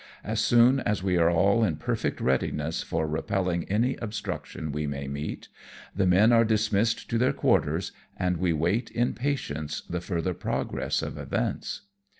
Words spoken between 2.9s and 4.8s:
repelling any obstruction